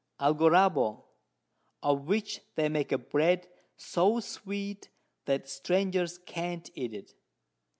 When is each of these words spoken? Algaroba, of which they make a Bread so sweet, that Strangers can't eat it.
Algaroba, 0.19 1.03
of 1.83 2.07
which 2.07 2.41
they 2.55 2.67
make 2.69 2.91
a 2.91 2.97
Bread 2.97 3.47
so 3.77 4.19
sweet, 4.19 4.89
that 5.25 5.47
Strangers 5.47 6.17
can't 6.17 6.71
eat 6.73 6.91
it. 6.95 7.13